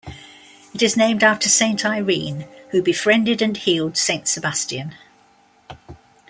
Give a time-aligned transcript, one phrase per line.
[0.73, 4.95] It is named after Saint Irene, who befriended and healed Saint Sebastian.